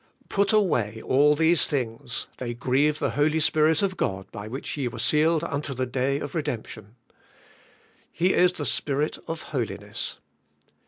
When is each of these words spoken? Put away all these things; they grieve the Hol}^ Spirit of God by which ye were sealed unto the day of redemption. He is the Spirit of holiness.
Put 0.29 0.51
away 0.51 0.99
all 0.99 1.35
these 1.35 1.67
things; 1.67 2.25
they 2.37 2.55
grieve 2.55 2.97
the 2.97 3.11
Hol}^ 3.11 3.39
Spirit 3.39 3.83
of 3.83 3.97
God 3.97 4.25
by 4.31 4.47
which 4.47 4.75
ye 4.75 4.87
were 4.87 4.97
sealed 4.97 5.43
unto 5.43 5.75
the 5.75 5.85
day 5.85 6.19
of 6.19 6.33
redemption. 6.33 6.95
He 8.11 8.33
is 8.33 8.53
the 8.53 8.65
Spirit 8.65 9.19
of 9.27 9.43
holiness. 9.53 10.17